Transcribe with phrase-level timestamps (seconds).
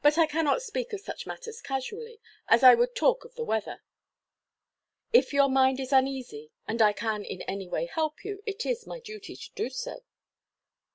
[0.00, 3.82] But I cannot speak of such matters casually, as I would talk of the weather.
[5.12, 8.86] If your mind is uneasy, and I can in any way help you, it is
[8.86, 10.00] my duty to do so."